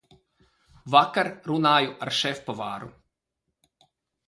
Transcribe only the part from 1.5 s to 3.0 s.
runāju ar šefpavāru.